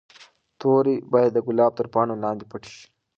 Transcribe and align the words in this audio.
توري 0.59 0.95
باید 1.11 1.31
د 1.33 1.37
ګلاب 1.47 1.71
تر 1.79 1.85
پاڼو 1.93 2.15
لاندې 2.23 2.45
پټې 2.51 2.71
شي. 2.77 2.85